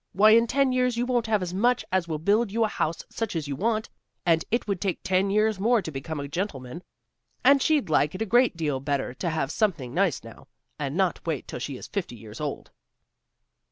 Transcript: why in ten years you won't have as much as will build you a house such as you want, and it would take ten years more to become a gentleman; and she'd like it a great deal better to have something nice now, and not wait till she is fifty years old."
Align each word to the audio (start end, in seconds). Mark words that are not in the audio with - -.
why 0.13 0.31
in 0.31 0.47
ten 0.47 0.71
years 0.71 0.97
you 0.97 1.05
won't 1.05 1.27
have 1.27 1.43
as 1.43 1.53
much 1.53 1.85
as 1.91 2.07
will 2.07 2.17
build 2.17 2.51
you 2.51 2.63
a 2.63 2.67
house 2.67 3.03
such 3.07 3.35
as 3.35 3.47
you 3.47 3.55
want, 3.55 3.87
and 4.25 4.45
it 4.49 4.67
would 4.67 4.81
take 4.81 5.03
ten 5.03 5.29
years 5.29 5.59
more 5.59 5.79
to 5.79 5.91
become 5.91 6.19
a 6.19 6.27
gentleman; 6.27 6.81
and 7.43 7.61
she'd 7.61 7.87
like 7.87 8.15
it 8.15 8.21
a 8.23 8.25
great 8.25 8.57
deal 8.57 8.79
better 8.79 9.13
to 9.13 9.29
have 9.29 9.51
something 9.51 9.93
nice 9.93 10.23
now, 10.23 10.47
and 10.79 10.97
not 10.97 11.23
wait 11.27 11.47
till 11.47 11.59
she 11.59 11.77
is 11.77 11.85
fifty 11.85 12.15
years 12.15 12.41
old." 12.41 12.71